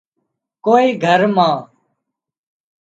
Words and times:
ڪوئي 0.65 0.89
گھر 1.03 1.21
مان 1.35 1.55